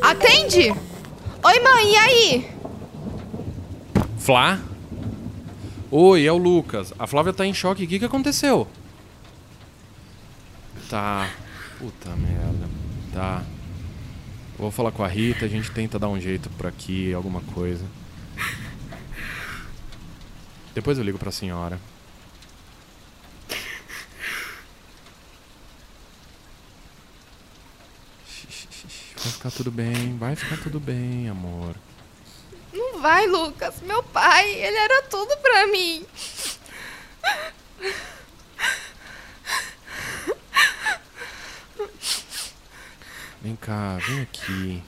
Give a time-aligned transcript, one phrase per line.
[0.00, 0.70] Atende!
[1.42, 2.50] Oi, mãe, e aí?
[4.18, 4.60] Flá?
[5.90, 6.92] Oi, é o Lucas.
[6.98, 7.84] A Flávia tá em choque.
[7.84, 8.66] O que, que aconteceu?
[10.88, 11.30] Tá.
[11.78, 12.68] Puta merda.
[13.12, 13.42] Tá.
[14.58, 17.84] Vou falar com a Rita, a gente tenta dar um jeito por aqui, alguma coisa.
[20.74, 21.80] Depois eu ligo pra senhora.
[29.22, 31.74] Vai ficar tudo bem, vai ficar tudo bem, amor.
[32.72, 33.80] Não vai, Lucas.
[33.82, 36.06] Meu pai, ele era tudo pra mim.
[43.42, 44.82] Vem cá, vem aqui.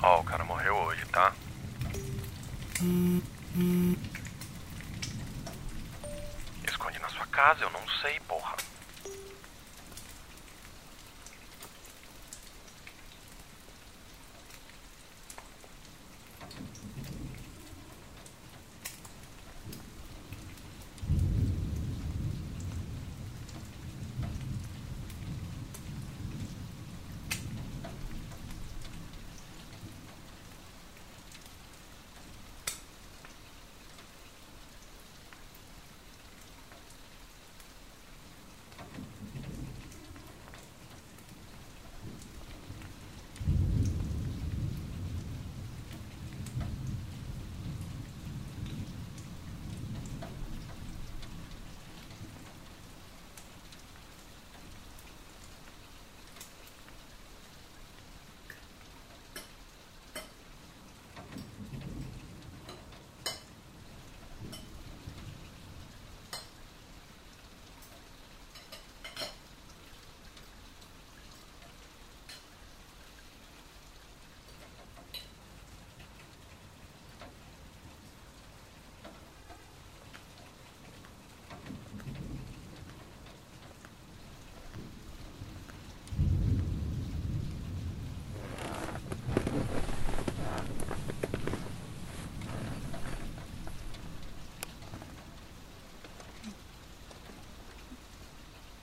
[0.00, 1.34] Ó, oh, o cara morreu hoje, tá?
[6.64, 8.54] Esconde na sua casa, eu não sei, porra.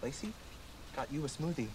[0.06, 0.32] Lacey,
[0.96, 1.66] got you a smoothie.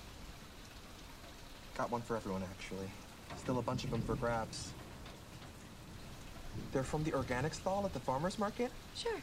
[1.76, 2.88] Got one for everyone, actually.
[3.36, 4.70] Still a bunch of them for grabs.
[6.72, 8.70] They're from the organic stall at the farmer's market?
[8.94, 9.18] Sure.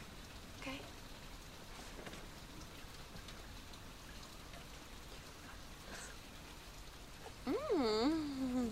[0.60, 0.76] Okay.
[7.46, 8.68] Mmm.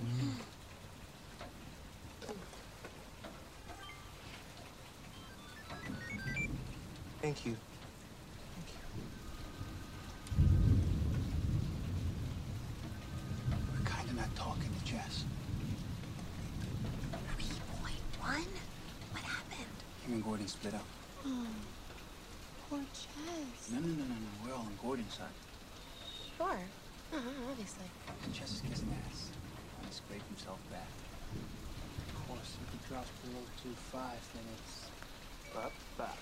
[7.23, 7.57] Thank you.
[14.97, 15.25] Jess.
[18.17, 18.41] Boy.
[19.13, 19.79] What happened?
[20.07, 20.87] Him and Gordon split up.
[21.27, 21.47] Oh,
[22.71, 23.71] poor Chess.
[23.73, 24.31] No, no, no, no, no.
[24.43, 25.37] We're all on Gordon's side.
[26.39, 26.49] Sure.
[27.13, 27.85] Uh-huh, obviously.
[28.25, 29.31] And Chess is kissing ass.
[29.77, 30.89] Trying to scrape himself back.
[32.17, 33.45] Of course, if he drops below
[33.93, 34.01] 2-5,
[34.33, 34.89] then it's...
[35.57, 36.19] Up, back.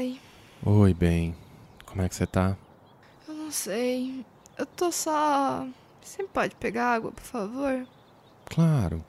[0.00, 0.18] Oi,
[0.64, 1.36] Oi, bem.
[1.84, 2.56] Como é que você tá?
[3.28, 4.24] eu não sei.
[4.56, 5.66] Eu tô só.
[6.00, 7.86] Você pode pegar água, por favor?
[8.46, 9.04] Claro.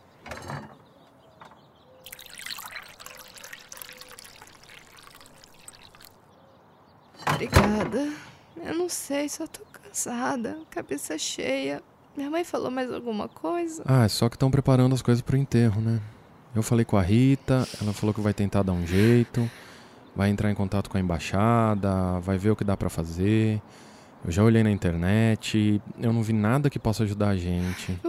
[7.26, 8.12] Obrigada.
[8.58, 11.82] Eu não sei, só tô cansada, cabeça cheia.
[12.18, 13.82] Minha mãe falou mais alguma coisa?
[13.86, 16.02] Ah, é só que estão preparando as coisas pro enterro, né?
[16.54, 19.50] Eu falei com a Rita, ela falou que vai tentar dar um jeito,
[20.16, 23.62] vai entrar em contato com a embaixada, vai ver o que dá pra fazer.
[24.24, 28.00] Eu já olhei na internet, eu não vi nada que possa ajudar a gente.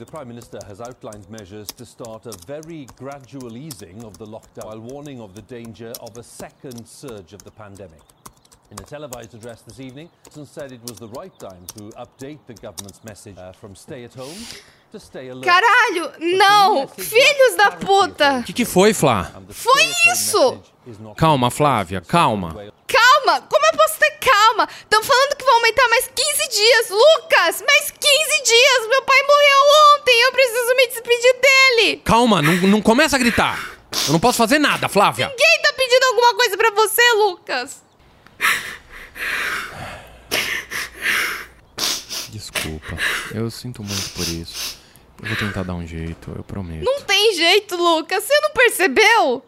[0.00, 4.64] The Prime Minister has outlined measures to start a very gradual easing of the lockdown
[4.64, 8.00] while warning of the danger of a second surge of the pandemic.
[8.70, 12.38] In a televised address this evening, Johnson said it was the right time to update
[12.46, 14.38] the government's message uh, from stay at home
[14.90, 15.44] to stay alert.
[15.44, 16.12] Caralho!
[16.18, 16.88] Não!
[16.88, 18.38] Filhos da puta!
[18.38, 19.30] O que, que foi, Flá?
[19.36, 20.50] And the Foi stay-at-home isso!
[20.52, 22.72] message is Calma, Flávia, calma.
[23.30, 23.40] Calma!
[23.42, 24.68] Como eu posso ter calma?
[24.82, 26.90] Estão falando que vão aumentar mais 15 dias!
[26.90, 27.62] Lucas!
[27.66, 28.88] Mais 15 dias!
[28.88, 30.20] Meu pai morreu ontem!
[30.22, 31.96] Eu preciso me despedir dele!
[32.04, 33.78] Calma, não, não começa a gritar.
[34.06, 35.32] Eu não posso fazer nada, Flávia.
[35.36, 37.82] Quem tá pedindo alguma coisa pra você, Lucas?
[42.30, 42.96] Desculpa,
[43.34, 44.78] eu sinto muito por isso.
[45.22, 46.84] Eu vou tentar dar um jeito, eu prometo.
[46.84, 48.24] Não tem jeito, Lucas!
[48.24, 49.44] Você não percebeu?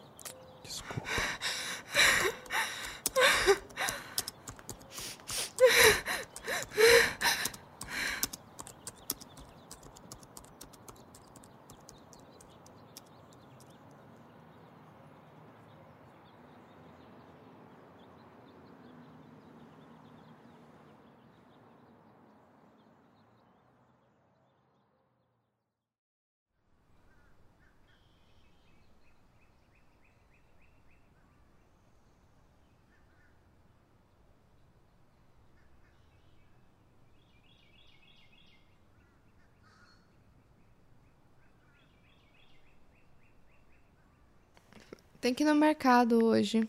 [45.23, 46.69] Tem que ir no mercado hoje.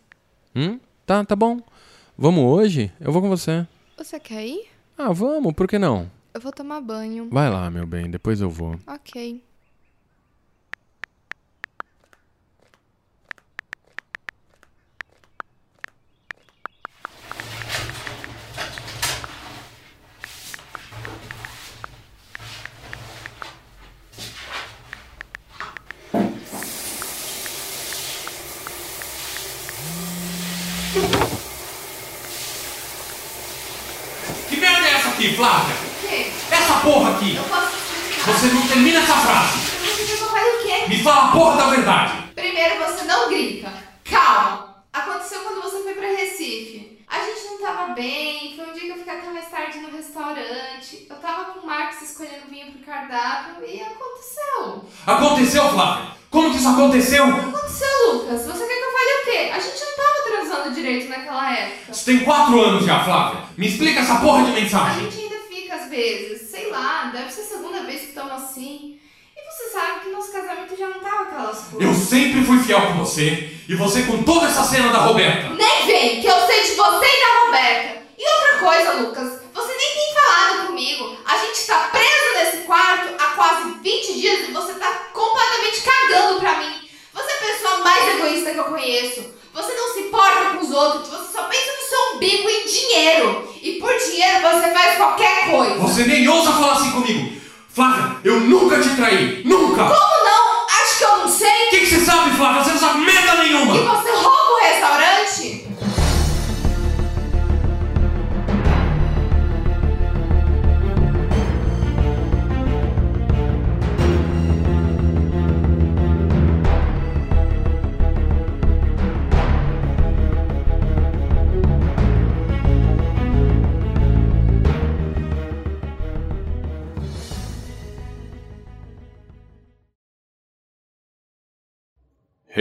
[0.55, 0.79] Hum?
[1.07, 1.59] Tá, tá bom.
[2.15, 2.93] Vamos hoje?
[3.01, 3.65] Eu vou com você.
[3.97, 4.67] Você quer ir?
[4.95, 6.07] Ah, vamos, por que não?
[6.31, 7.27] Eu vou tomar banho.
[7.31, 8.75] Vai lá, meu bem, depois eu vou.
[8.85, 9.43] Ok.
[34.47, 35.75] Que merda é essa aqui, Flávia?
[35.75, 36.31] O quê?
[36.51, 37.35] Essa porra aqui!
[37.35, 37.73] Eu posso.
[38.27, 39.57] Você não termina essa frase!
[40.87, 42.13] Me fala a porra da verdade!
[42.35, 43.73] Primeiro, você não grita.
[44.03, 44.83] Calma.
[44.93, 46.99] Aconteceu quando você foi pra Recife.
[47.07, 49.89] A gente não tava bem, foi um dia que eu fiquei até mais tarde no
[49.89, 51.07] restaurante.
[51.09, 54.85] Eu tava com o Marcos escolhendo vinho pro cardápio e aconteceu.
[55.07, 56.13] Aconteceu, Flávia?
[56.29, 57.23] Como que isso aconteceu?
[57.25, 58.45] Aconteceu, Lucas.
[58.45, 59.51] Você quer que eu fale o quê?
[59.53, 60.12] A gente não tava
[60.53, 61.93] transando direito naquela época.
[61.93, 63.43] Você tem quatro anos já, Flávia!
[63.57, 65.09] Me explica essa porra de A mensagem!
[65.09, 68.99] gente ainda fica às vezes, sei lá, deve ser a segunda vez que estamos assim.
[69.35, 71.81] E você sabe que nosso casamento já não tava aquelas coisas.
[71.81, 75.49] Eu sempre fui fiel com você, e você com toda essa cena da Roberta!
[75.49, 78.03] Nem vem, que eu sei de você e da Roberta.
[78.17, 81.17] E outra coisa, Lucas, você nem tem falado comigo.
[81.25, 86.39] A gente tá preso nesse quarto há quase 20 dias e você tá completamente cagando
[86.39, 86.73] pra mim.
[87.13, 89.33] Você é a pessoa mais egoísta que eu conheço.
[89.53, 92.65] Você não se importa com os outros, você só pensa no seu umbigo e em
[92.65, 93.53] dinheiro.
[93.61, 95.75] E por dinheiro você faz qualquer coisa.
[95.93, 97.33] Você nem ousa falar assim comigo!
[97.69, 99.42] Flávia, eu nunca te traí!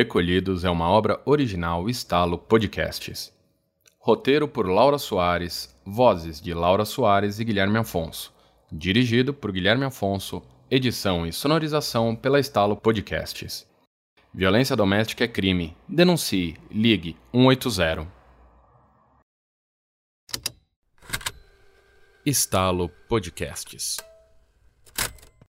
[0.03, 3.33] Recolhidos é uma obra original Estalo Podcasts.
[4.01, 8.35] Roteiro por Laura Soares, vozes de Laura Soares e Guilherme Afonso.
[8.71, 13.65] Dirigido por Guilherme Afonso, edição e sonorização pela Estalo Podcasts.
[14.35, 15.77] Violência doméstica é crime.
[15.89, 16.57] Denuncie.
[16.69, 18.09] Ligue 180.
[22.27, 23.99] Estalo Podcasts.